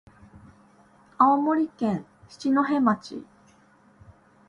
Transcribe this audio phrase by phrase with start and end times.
[1.19, 3.23] 青森県七戸町